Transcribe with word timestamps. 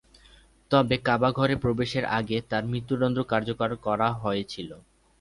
তবে 0.71 0.95
কাবা 0.99 1.29
ঘরে 1.31 1.55
প্রবেশের 1.55 2.05
আগে 2.19 2.37
তার 2.49 2.63
মৃত্যুদন্ড 2.65 3.17
কার্যকর 3.31 3.69
করা 3.85 4.09
হয়েছিল। 4.23 4.69